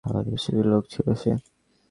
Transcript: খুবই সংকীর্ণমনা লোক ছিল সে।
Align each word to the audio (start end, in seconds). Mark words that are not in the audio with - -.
খুবই 0.03 0.37
সংকীর্ণমনা 0.37 0.71
লোক 0.71 0.83
ছিল 0.93 1.07
সে। 1.13 1.31